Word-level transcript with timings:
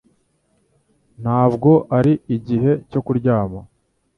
Ntabwo 1.21 1.71
ari 1.97 2.13
igihe 2.35 2.71
cyo 2.89 2.99
kuryama 3.05 3.59